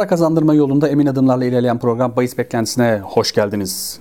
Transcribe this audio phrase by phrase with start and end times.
[0.00, 4.00] Para kazandırma yolunda emin adımlarla ilerleyen program Bayis Beklentisine hoş geldiniz.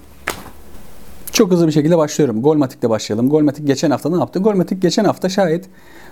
[1.31, 2.42] Çok hızlı bir şekilde başlıyorum.
[2.42, 3.29] Golmatik'le başlayalım.
[3.29, 4.39] Golmatik geçen hafta ne yaptı?
[4.39, 5.65] Golmatik geçen hafta şayet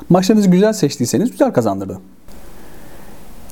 [0.10, 2.00] maçlarınızı güzel seçtiyseniz güzel kazandırdı.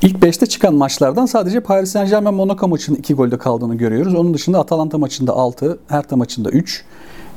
[0.01, 4.15] İlk 5'te çıkan maçlardan sadece Paris Saint Germain Monaco maçının 2 golde kaldığını görüyoruz.
[4.15, 6.85] Onun dışında Atalanta maçında 6, Hertha maçında 3,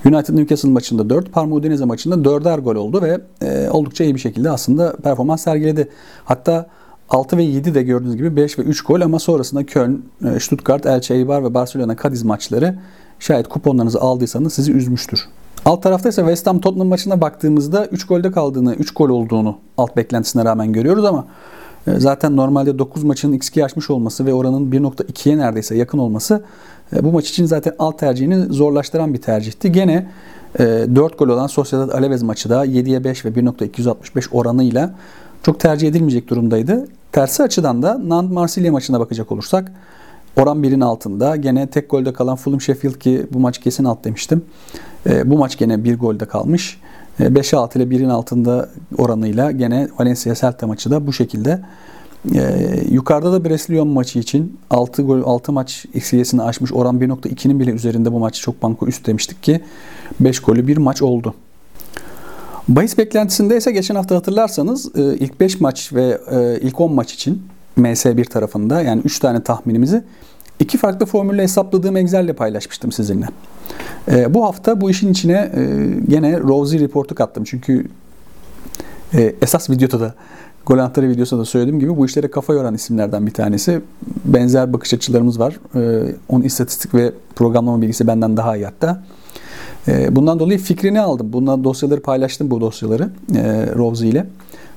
[0.04, 4.20] United Newcastle maçında 4, Parma Udinese maçında 4'er gol oldu ve e, oldukça iyi bir
[4.20, 5.88] şekilde aslında performans sergiledi.
[6.24, 6.66] Hatta
[7.08, 10.86] 6 ve 7 de gördüğünüz gibi 5 ve 3 gol ama sonrasında Köln, e, Stuttgart,
[10.86, 12.78] Elche Eibar ve Barcelona Cadiz maçları
[13.18, 15.28] şayet kuponlarınızı aldıysanız sizi üzmüştür.
[15.64, 19.96] Alt tarafta ise West Ham Tottenham maçına baktığımızda 3 golde kaldığını, 3 gol olduğunu alt
[19.96, 21.26] beklentisine rağmen görüyoruz ama
[21.86, 26.42] e, zaten normalde 9 maçın x2 açmış olması ve oranın 1.2'ye neredeyse yakın olması
[26.96, 29.72] e, bu maç için zaten alt tercihini zorlaştıran bir tercihti.
[29.72, 30.06] Gene
[30.58, 34.94] 4 gol olan Sociedad Alaves maçı da 7'ye 5 ve 1.265 oranıyla
[35.42, 36.86] çok tercih edilmeyecek durumdaydı.
[37.12, 39.72] Tersi açıdan da Nant Marsilya maçına bakacak olursak
[40.36, 41.36] oran birin altında.
[41.36, 44.44] Gene tek golde kalan Fulham Sheffield ki bu maç kesin alt demiştim.
[45.06, 46.80] E, bu maç gene bir golde kalmış.
[47.20, 51.60] E, 5'e 6 ile birin altında oranıyla gene Valencia Celta maçı da bu şekilde.
[52.34, 57.70] E, yukarıda da Brescia maçı için 6 gol 6 maç XG'sini aşmış oran 1.2'nin bile
[57.70, 59.60] üzerinde bu maçı çok banko üst demiştik ki
[60.20, 61.34] 5 golü bir maç oldu.
[62.68, 67.14] Bahis beklentisinde ise geçen hafta hatırlarsanız e, ilk 5 maç ve e, ilk 10 maç
[67.14, 67.42] için
[67.78, 70.04] MS1 tarafında yani 3 tane tahminimizi
[70.60, 73.26] iki farklı formülle hesapladığım Excel'le paylaşmıştım sizinle.
[74.10, 75.50] E, bu hafta bu işin içine
[76.08, 77.44] gene Rosie Report'u kattım.
[77.44, 77.86] Çünkü
[79.42, 80.14] esas videoda da
[80.66, 83.80] Gol Anahtarı videosunda da söylediğim gibi bu işlere kafa yoran isimlerden bir tanesi.
[84.24, 85.60] Benzer bakış açılarımız var.
[86.28, 89.02] Onun istatistik ve programlama bilgisi benden daha iyi hatta.
[89.88, 91.32] Ee, bundan dolayı fikrini aldım.
[91.32, 94.26] Bundan dosyaları paylaştım bu dosyaları e, Rosie ile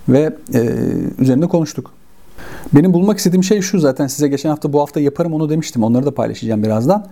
[0.09, 0.69] ve e,
[1.19, 1.91] üzerinde konuştuk.
[2.73, 5.83] Benim bulmak istediğim şey şu zaten size geçen hafta bu hafta yaparım onu demiştim.
[5.83, 7.05] Onları da paylaşacağım birazdan.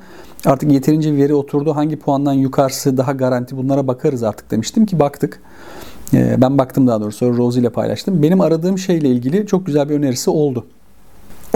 [0.45, 1.75] Artık yeterince veri oturdu.
[1.75, 5.41] Hangi puandan yukarısı daha garanti bunlara bakarız artık demiştim ki baktık.
[6.13, 8.23] Ee, ben baktım daha doğrusu Rosie ile paylaştım.
[8.23, 10.65] Benim aradığım şeyle ilgili çok güzel bir önerisi oldu.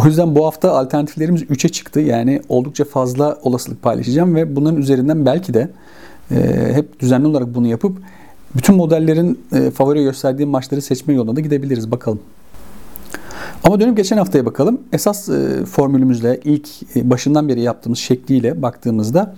[0.04, 2.00] O yüzden bu hafta alternatiflerimiz 3'e çıktı.
[2.00, 5.70] Yani oldukça fazla olasılık paylaşacağım ve bunların üzerinden belki de e,
[6.74, 7.98] hep düzenli olarak bunu yapıp
[8.56, 12.20] bütün modellerin e, favori gösterdiği maçları seçme yoluna da gidebiliriz bakalım.
[13.64, 14.82] Ama dönüp geçen haftaya bakalım.
[14.94, 19.36] Esas e, formülümüzle ilk e, başından beri yaptığımız şekliyle baktığımızda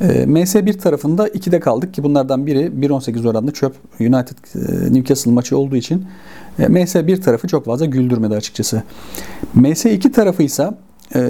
[0.00, 4.36] e, MS1 tarafında 2'de kaldık ki bunlardan biri 1.18 oranında çöp United
[4.92, 6.06] Newcastle maçı olduğu için
[6.58, 8.82] e, MS1 tarafı çok fazla güldürmedi açıkçası.
[9.56, 10.70] MS2 tarafı ise
[11.14, 11.20] e,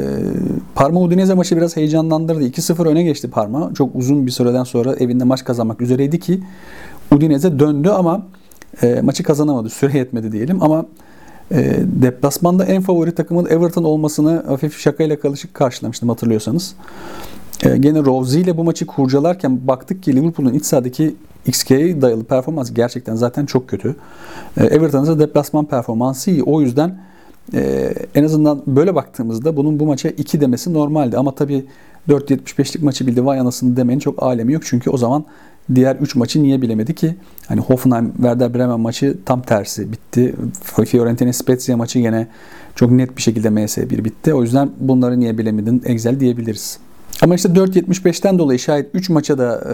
[0.74, 2.48] Parma Udinese maçı biraz heyecanlandırdı.
[2.48, 3.74] 2-0 öne geçti Parma.
[3.74, 6.40] Çok uzun bir süreden sonra evinde maç kazanmak üzereydi ki
[7.10, 8.26] Udinese döndü ama
[8.82, 9.68] e, maçı kazanamadı.
[9.68, 10.86] Süre yetmedi diyelim ama
[11.50, 16.74] e, deplasmanda en favori takımın Everton olmasını hafif şakayla karışık karşılamıştım hatırlıyorsanız.
[17.62, 21.14] E, gene Rosie ile bu maçı kurcalarken baktık ki Liverpool'un iç sahadaki
[21.46, 23.96] XG'ye dayalı performans gerçekten zaten çok kötü.
[24.56, 26.42] E, Everton'ın ise deplasman performansı iyi.
[26.42, 26.98] O yüzden
[27.54, 31.18] ee, en azından böyle baktığımızda bunun bu maça 2 demesi normaldi.
[31.18, 31.64] Ama tabii
[32.08, 34.62] 4.75'lik maçı bildi vay anasını demenin çok alemi yok.
[34.66, 35.24] Çünkü o zaman
[35.74, 37.16] diğer 3 maçı niye bilemedi ki?
[37.46, 40.34] Hani Hoffenheim Werder Bremen maçı tam tersi bitti.
[40.86, 42.26] Fiorentina Spezia maçı yine
[42.74, 44.34] çok net bir şekilde MS1 bitti.
[44.34, 46.78] O yüzden bunları niye bilemedin Excel diyebiliriz.
[47.22, 49.64] Ama işte 4.75'ten dolayı şayet 3 maça da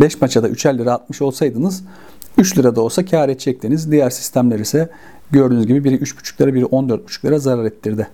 [0.00, 1.82] 5 e, maça da 3'er lira atmış olsaydınız
[2.38, 3.90] 3 lira da olsa kar edecektiniz.
[3.90, 4.88] Diğer sistemler ise
[5.32, 8.08] Gördüğünüz gibi biri 3.5 lira, biri 14.5 lira zarar ettirdi.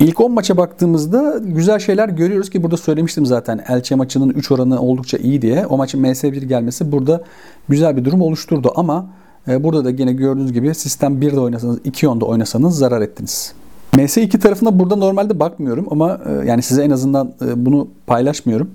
[0.00, 4.80] İlk 10 maça baktığımızda güzel şeyler görüyoruz ki burada söylemiştim zaten Elche maçının 3 oranı
[4.80, 5.66] oldukça iyi diye.
[5.66, 7.24] O maçın MS1 gelmesi burada
[7.68, 9.06] güzel bir durum oluşturdu ama
[9.48, 13.52] e, burada da yine gördüğünüz gibi sistem 1'de oynasanız 2 onda oynasanız zarar ettiniz.
[13.92, 18.70] MS2 tarafına burada normalde bakmıyorum ama e, yani size en azından e, bunu paylaşmıyorum.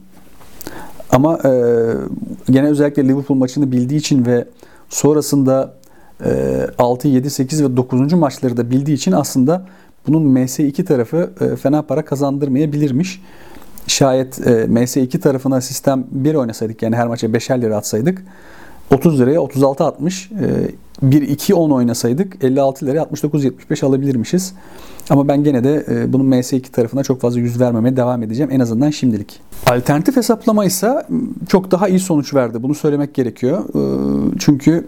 [1.11, 1.39] Ama
[2.51, 4.45] gene özellikle Liverpool maçını bildiği için ve
[4.89, 5.73] sonrasında
[6.77, 8.13] 6, 7, 8 ve 9.
[8.13, 9.65] maçları da bildiği için aslında
[10.07, 13.21] bunun MS2 tarafı e, fena para kazandırmayabilirmiş.
[13.87, 18.23] Şayet e, MS2 tarafına sistem 1 oynasaydık yani her maça 5'er lira atsaydık
[18.91, 20.31] 30 liraya 36 atmış.
[21.03, 24.53] 1-2-10 oynasaydık 56 liraya 69-75 alabilirmişiz.
[25.09, 28.59] Ama ben gene de e, bunun MS2 tarafına çok fazla yüz vermemeye devam edeceğim en
[28.59, 29.39] azından şimdilik.
[29.67, 31.05] Alternatif hesaplama ise
[31.47, 32.63] çok daha iyi sonuç verdi.
[32.63, 33.63] Bunu söylemek gerekiyor.
[34.39, 34.87] Çünkü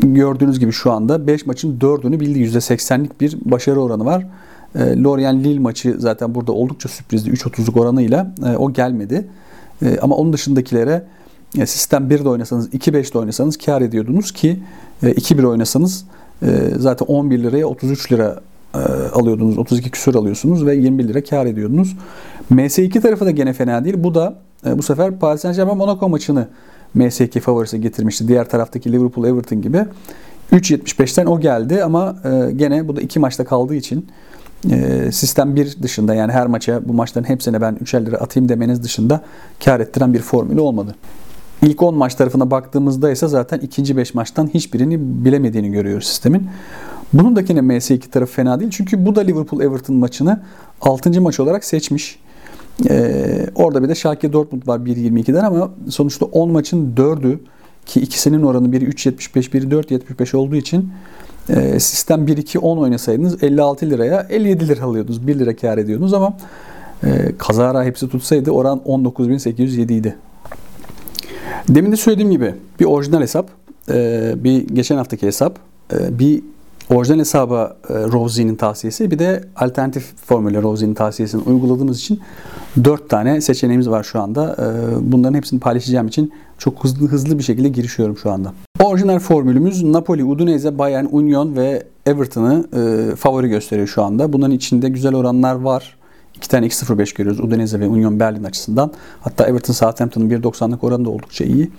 [0.00, 2.38] gördüğünüz gibi şu anda 5 maçın 4'ünü bildi.
[2.38, 4.26] %80'lik bir başarı oranı var.
[4.74, 7.30] E, Lorient Lille maçı zaten burada oldukça sürprizdi.
[7.30, 9.26] 3.30'luk oranıyla e, o gelmedi.
[9.82, 11.04] E, ama onun dışındakilere
[11.58, 14.60] e, sistem 1'de oynasanız 2-5'de oynasanız kar ediyordunuz ki
[15.02, 16.04] e, 2-1 oynasanız
[16.42, 16.46] e,
[16.78, 18.40] zaten 11 liraya 33 lira
[18.74, 18.78] e,
[19.14, 19.58] alıyordunuz.
[19.58, 21.96] 32 küsur alıyorsunuz ve 21 lira kar ediyordunuz.
[22.50, 23.96] MS2 tarafı da gene fena değil.
[23.98, 24.34] Bu da
[24.66, 26.48] e, bu sefer Paris Saint Germain Monaco maçını
[26.96, 28.28] MS2 favorisi getirmişti.
[28.28, 29.84] Diğer taraftaki Liverpool Everton gibi.
[30.52, 34.06] 3.75'ten o geldi ama e, gene bu da iki maçta kaldığı için
[34.70, 38.82] e, sistem 1 dışında yani her maça bu maçların hepsine ben 3'er lira atayım demeniz
[38.82, 39.24] dışında
[39.64, 40.94] kar ettiren bir formülü olmadı.
[41.62, 46.48] İlk 10 maç tarafına baktığımızda ise zaten ikinci 5 maçtan hiçbirini bilemediğini görüyoruz sistemin.
[47.12, 48.70] Bunun da yine MS2 tarafı fena değil.
[48.70, 50.40] Çünkü bu da Liverpool Everton maçını
[50.80, 51.20] 6.
[51.20, 52.18] maç olarak seçmiş.
[52.90, 57.38] Ee, orada bir de Schalke Dortmund var 1.22'den ama sonuçta 10 maçın 4'ü
[57.86, 60.92] ki ikisinin oranı biri 3.75 biri 4.75 olduğu için
[61.48, 65.26] e, sistem 1-2-10 oynasaydınız 56 liraya 57 lira alıyordunuz.
[65.26, 66.36] 1 lira kar ediyordunuz ama
[67.04, 70.16] e, kazara hepsi tutsaydı oran 19.807 idi.
[71.68, 73.50] Demin de söylediğim gibi bir orijinal hesap,
[73.90, 75.58] e, bir geçen haftaki hesap,
[75.92, 76.42] e, bir
[76.94, 77.76] orijinal hesaba
[78.50, 82.20] e, tavsiyesi bir de alternatif formüle Rosie'nin tavsiyesini uyguladığımız için
[82.84, 84.56] 4 tane seçeneğimiz var şu anda.
[85.00, 88.52] Bunların hepsini paylaşacağım için çok hızlı hızlı bir şekilde girişiyorum şu anda.
[88.82, 92.66] Orijinal formülümüz Napoli, Udinese, Bayern, Union ve Everton'ı
[93.16, 94.32] favori gösteriyor şu anda.
[94.32, 95.96] Bunların içinde güzel oranlar var.
[96.34, 98.92] İki tane 2.05 görüyoruz Udinese ve Union Berlin açısından.
[99.20, 101.70] Hatta Everton Southampton'ın 1.90'lık oranı da oldukça iyi.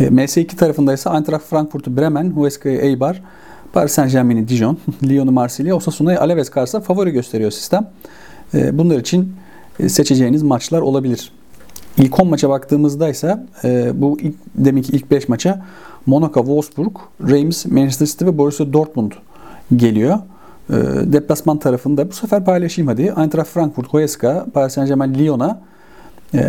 [0.00, 3.22] E, MS2 tarafında ise Eintracht Frankfurt'u Bremen, Huesca'yı Eibar,
[3.72, 4.78] Paris Saint Germain'i Dijon,
[5.08, 7.90] Lyon'u Marsilya, Osasuna'yı Alaves karşısında favori gösteriyor sistem.
[8.54, 9.32] E, bunlar için
[9.80, 11.32] e, seçeceğiniz maçlar olabilir.
[11.98, 15.66] İlk 10 maça baktığımızda ise e, bu ilk, deminki ilk 5 maça
[16.06, 16.96] Monaco, Wolfsburg,
[17.28, 19.12] Reims, Manchester City ve Borussia Dortmund
[19.76, 20.18] geliyor.
[20.70, 20.74] Ee,
[21.12, 23.02] deplasman tarafında bu sefer paylaşayım hadi.
[23.02, 25.60] Eintracht Frankfurt, Huesca, Paris Saint Germain, Lyon'a,
[26.34, 26.42] e,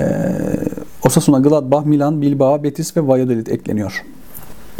[1.05, 4.05] Osasuna, Gladbach, Milan, Bilbao, Betis ve Valladolid ekleniyor.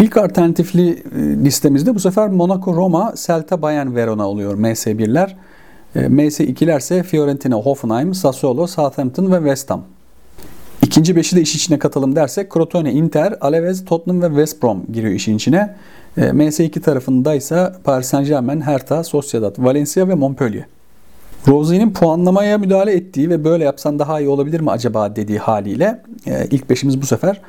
[0.01, 5.30] İlk alternatifli e, listemizde bu sefer Monaco, Roma, Celta, Bayern, Verona oluyor MS1'ler.
[5.95, 9.83] E, MS2'ler ise Fiorentina, Hoffenheim, Sassuolo, Southampton ve West Ham.
[10.81, 15.13] İkinci beşi de iş içine katalım dersek Crotone, Inter, Alaves, Tottenham ve West Brom giriyor
[15.13, 15.75] işin içine.
[16.18, 20.65] E, MS2 tarafında ise Paris Saint Germain, Hertha, Sociedad, Valencia ve Montpellier.
[21.48, 26.01] Rosier'in puanlamaya müdahale ettiği ve böyle yapsan daha iyi olabilir mi acaba dediği haliyle
[26.51, 27.42] ilk beşimiz bu sefer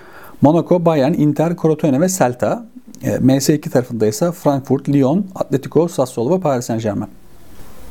[0.43, 2.65] Monaco, Bayern, Inter, Crotone ve Celta.
[3.03, 7.11] E, MS2 tarafında ise Frankfurt, Lyon, Atletico, Sassuolo ve Paris Saint Germain.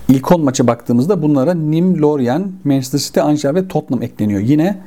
[0.10, 4.42] İlk 10 maça baktığımızda bunlara Nîmes, Lorient, Manchester City, Angers ve Tottenham ekleniyor.
[4.42, 4.78] Yine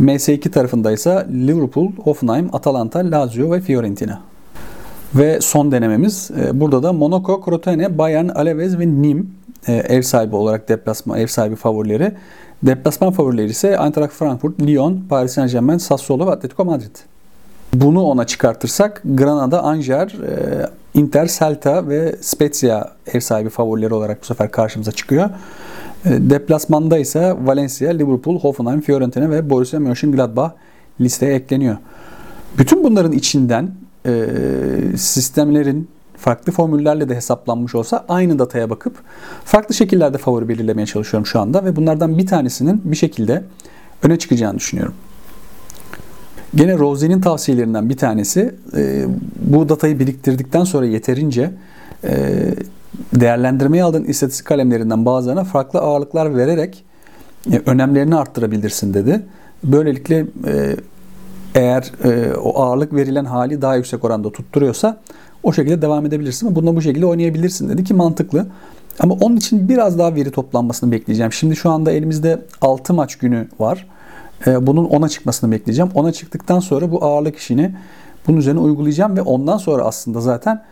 [0.00, 4.20] MS2 tarafında ise Liverpool, Hoffenheim, Atalanta, Lazio ve Fiorentina.
[5.14, 9.24] Ve son denememiz e, burada da Monaco, Crotone, Bayern, Alaves ve Nîmes
[9.66, 12.12] e, ev sahibi olarak deplasman ev sahibi favorileri.
[12.62, 16.96] Deplasman favorileri ise Eintracht Frankfurt, Lyon, Paris Saint-Germain, Sassuolo ve Atletico Madrid.
[17.74, 24.26] Bunu ona çıkartırsak Granada, Angers, e, Inter, Celta ve Spezia ev sahibi favorileri olarak bu
[24.26, 25.30] sefer karşımıza çıkıyor.
[26.04, 30.50] Deplasmanda ise Valencia, Liverpool, Hoffenheim, Fiorentina ve Borussia Mönchengladbach
[31.00, 31.76] listeye ekleniyor.
[32.58, 33.70] Bütün bunların içinden
[34.06, 34.26] e,
[34.96, 38.96] sistemlerin farklı formüllerle de hesaplanmış olsa aynı dataya bakıp
[39.44, 43.44] farklı şekillerde favori belirlemeye çalışıyorum şu anda ve bunlardan bir tanesinin bir şekilde
[44.02, 44.94] öne çıkacağını düşünüyorum.
[46.54, 51.50] Gene Rosie'nin tavsiyelerinden bir tanesi e, bu datayı biriktirdikten sonra yeterince
[52.04, 52.44] e,
[53.14, 56.84] değerlendirmeye aldığın istatistik kalemlerinden bazılarına farklı ağırlıklar vererek
[57.52, 59.22] e, önemlerini arttırabilirsin dedi.
[59.64, 60.76] Böylelikle e,
[61.54, 65.00] eğer e, o ağırlık verilen hali daha yüksek oranda tutturuyorsa
[65.42, 68.46] o şekilde devam edebilirsin bununla bu şekilde oynayabilirsin dedi ki mantıklı.
[69.00, 71.32] Ama onun için biraz daha veri toplanmasını bekleyeceğim.
[71.32, 73.86] Şimdi şu anda elimizde 6 maç günü var.
[74.46, 75.90] E, bunun 10'a çıkmasını bekleyeceğim.
[75.94, 77.74] 10'a çıktıktan sonra bu ağırlık işini
[78.26, 80.62] bunun üzerine uygulayacağım ve ondan sonra aslında zaten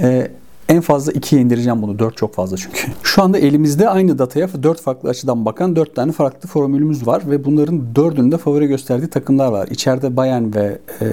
[0.00, 0.30] e,
[0.68, 1.98] en fazla 2'ye indireceğim bunu.
[1.98, 2.86] 4 çok fazla çünkü.
[3.02, 7.44] Şu anda elimizde aynı dataya 4 farklı açıdan bakan 4 tane farklı formülümüz var ve
[7.44, 9.68] bunların 4'ünün de favori gösterdiği takımlar var.
[9.68, 11.06] İçeride Bayern ve e,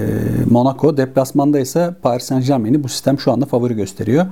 [0.50, 4.26] Monaco, deplasmanda ise Paris Saint Germain'i bu sistem şu anda favori gösteriyor.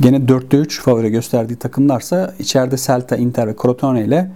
[0.00, 4.30] Gene 4'te 3 favori gösterdiği takımlarsa içeride Celta, Inter ve Crotone ile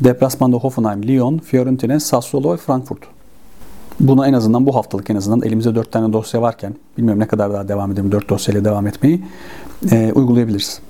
[0.00, 3.15] deplasmanda Hoffenheim, Lyon, Fiorentina, Sassuolo ve Frankfurt.
[4.00, 7.52] Buna en azından bu haftalık en azından elimizde 4 tane dosya varken bilmiyorum ne kadar
[7.52, 9.22] daha devam edelim 4 dosyayla devam etmeyi
[9.92, 10.80] e, uygulayabiliriz.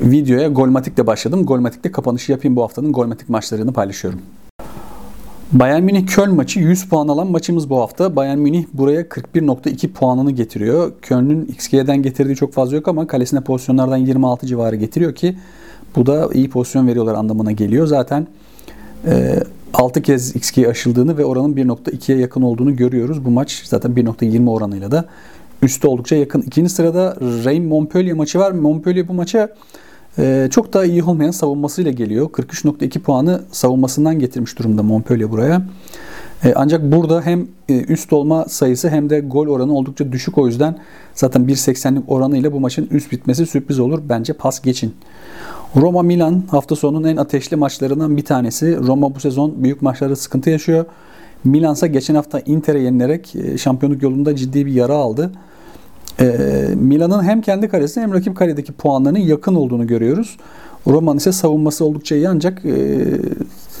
[0.00, 1.46] Videoya Golmatik'le başladım.
[1.46, 4.20] Golmatik'le kapanışı yapayım bu haftanın Golmatik maçlarını paylaşıyorum.
[5.52, 8.16] Bayern Münih Köln maçı 100 puan alan maçımız bu hafta.
[8.16, 10.92] Bayern Münih buraya 41.2 puanını getiriyor.
[11.02, 15.36] Köln'ün XG'den getirdiği çok fazla yok ama kalesine pozisyonlardan 26 civarı getiriyor ki
[15.96, 17.86] bu da iyi pozisyon veriyorlar anlamına geliyor.
[17.86, 18.26] Zaten
[19.06, 19.42] e,
[19.76, 23.24] 6 kez XG aşıldığını ve oranın 1.2'ye yakın olduğunu görüyoruz.
[23.24, 25.04] Bu maç zaten 1.20 oranıyla da
[25.62, 26.42] üstte oldukça yakın.
[26.42, 28.52] İkinci sırada Reim Montpellier maçı var.
[28.52, 29.48] Montpellier bu maça
[30.18, 32.26] e, çok da iyi olmayan savunmasıyla geliyor.
[32.26, 35.62] 43.2 puanı savunmasından getirmiş durumda Montpellier buraya.
[36.44, 40.46] E, ancak burada hem e, üst olma sayısı hem de gol oranı oldukça düşük o
[40.46, 40.78] yüzden
[41.14, 44.02] zaten 1.80'lik oranıyla bu maçın üst bitmesi sürpriz olur.
[44.08, 44.94] Bence pas geçin.
[45.76, 48.78] Roma Milan hafta sonunun en ateşli maçlarından bir tanesi.
[48.78, 50.84] Roma bu sezon büyük maçlarda sıkıntı yaşıyor.
[51.44, 55.30] Milan ise geçen hafta Inter'e yenilerek e, şampiyonluk yolunda ciddi bir yara aldı.
[56.74, 60.36] Milan'ın hem kendi kalesine hem rakip kaledeki puanlarının yakın olduğunu görüyoruz.
[60.86, 62.64] Roma'nın ise savunması oldukça iyi ancak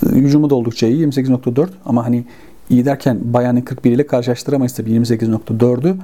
[0.02, 2.24] hücumu da oldukça iyi 28.4 ama hani
[2.70, 5.96] iyi derken Bayern'in 41 ile karşılaştıramayız tabii 28.4'ü.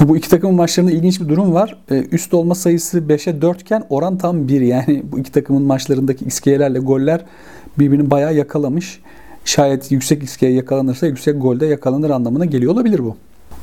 [0.08, 1.78] Bu iki takımın maçlarında ilginç bir durum var.
[1.90, 4.60] Üst olma sayısı 5'e 4 iken oran tam 1.
[4.60, 7.24] Yani bu iki takımın maçlarındaki iskiyelerle goller
[7.78, 9.00] birbirini bayağı yakalamış.
[9.44, 13.16] Şayet yüksek iskeye yakalanırsa yüksek golde yakalanır anlamına geliyor olabilir bu.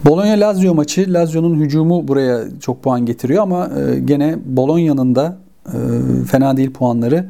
[0.05, 1.13] Bologna-Lazio maçı.
[1.13, 3.69] Lazio'nun hücumu buraya çok puan getiriyor ama
[4.05, 5.37] gene Bologna'nın da
[6.27, 7.25] fena değil puanları.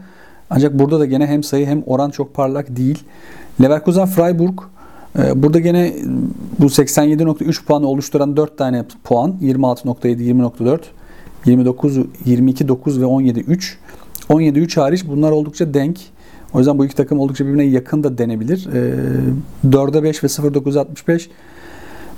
[0.49, 3.03] Ancak burada da gene hem sayı hem oran çok parlak değil.
[3.61, 4.63] Leverkusen Freiburg e,
[5.35, 5.93] burada gene
[6.59, 10.79] bu 87.3 puanı oluşturan 4 tane puan 26.7, 20.4,
[11.45, 13.73] 29, 22.9 ve 17.3.
[14.29, 15.99] 17.3 hariç bunlar oldukça denk.
[16.53, 18.67] O yüzden bu iki takım oldukça birbirine yakın da denebilir.
[19.67, 21.27] 4'e 5 ve 0.965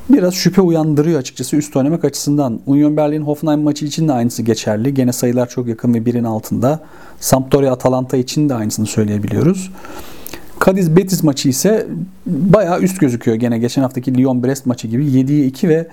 [0.10, 2.60] biraz şüphe uyandırıyor açıkçası üst oynamak açısından.
[2.66, 4.94] Union Berlin Hoffenheim maçı için de aynısı geçerli.
[4.94, 6.80] Gene sayılar çok yakın ve birin altında.
[7.20, 9.72] Sampdoria Atalanta için de aynısını söyleyebiliyoruz.
[10.66, 11.88] Cadiz Betis maçı ise
[12.26, 13.38] bayağı üst gözüküyor.
[13.38, 15.88] Gene geçen haftaki Lyon Brest maçı gibi 7'ye 2 ve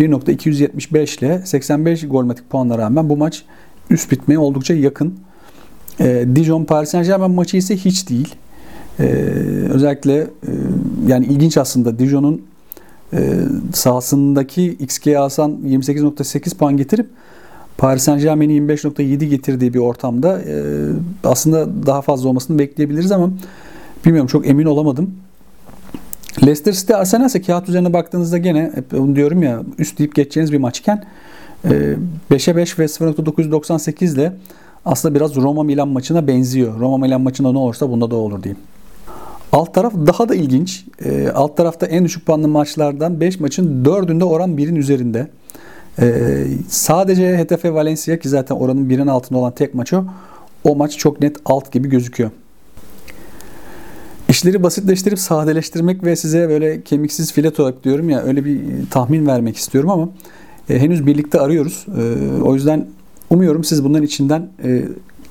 [0.00, 3.44] 1.275 ile 85 golmatik puanla rağmen bu maç
[3.90, 5.14] üst bitmeye oldukça yakın.
[6.00, 8.34] E, Dijon Paris Saint Germain maçı ise hiç değil.
[9.00, 9.04] E,
[9.70, 10.26] özellikle e,
[11.06, 12.42] yani ilginç aslında Dijon'un
[13.12, 13.18] e,
[13.74, 17.06] sahasındaki XG Hasan 28.8 puan getirip
[17.78, 20.62] Paris Saint Germain'i 25.7 getirdiği bir ortamda e,
[21.24, 23.30] aslında daha fazla olmasını bekleyebiliriz ama
[24.04, 25.14] bilmiyorum çok emin olamadım.
[26.42, 30.52] Leicester City Arsenal ise kağıt üzerine baktığınızda gene hep onu diyorum ya üst deyip geçeceğiniz
[30.52, 31.04] bir maçken
[31.64, 31.96] e,
[32.30, 34.32] 5'e 5 ve 0.998 ile
[34.84, 36.80] aslında biraz Roma Milan maçına benziyor.
[36.80, 38.60] Roma Milan maçında ne olursa bunda da olur diyeyim.
[39.52, 40.84] Alt taraf daha da ilginç.
[41.04, 45.28] E, alt tarafta en düşük puanlı maçlardan 5 maçın 4'ünde oran 1'in üzerinde.
[46.00, 50.04] E, sadece Hetafe Valencia ki zaten oranın 1'in altında olan tek maç o.
[50.64, 52.30] O maç çok net alt gibi gözüküyor.
[54.28, 59.56] İşleri basitleştirip sadeleştirmek ve size böyle kemiksiz filet olarak diyorum ya öyle bir tahmin vermek
[59.56, 60.08] istiyorum ama
[60.70, 61.86] e, henüz birlikte arıyoruz.
[61.98, 62.86] E, o yüzden
[63.30, 64.82] umuyorum siz bunların içinden e,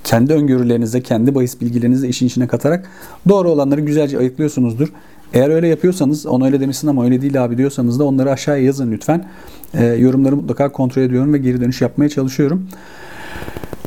[0.03, 2.89] kendi öngörülerinizde, kendi bahis bilgilerinizi işin içine katarak
[3.29, 4.87] doğru olanları güzelce ayıklıyorsunuzdur.
[5.33, 8.91] Eğer öyle yapıyorsanız, onu öyle demişsin ama öyle değil abi diyorsanız da onları aşağıya yazın
[8.91, 9.25] lütfen.
[9.73, 12.67] E, yorumları mutlaka kontrol ediyorum ve geri dönüş yapmaya çalışıyorum.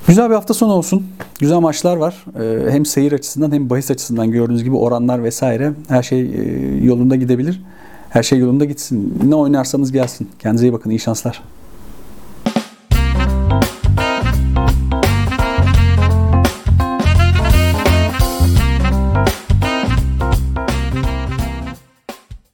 [0.09, 1.07] Güzel bir hafta sonu olsun.
[1.39, 2.25] Güzel maçlar var.
[2.41, 7.17] E, hem seyir açısından hem bahis açısından gördüğünüz gibi oranlar vesaire her şey e, yolunda
[7.17, 7.61] gidebilir.
[8.11, 9.19] Her şey yolunda gitsin.
[9.25, 10.29] Ne oynarsanız gelsin.
[10.39, 10.91] Kendinize iyi bakın.
[10.91, 11.43] İyi şanslar.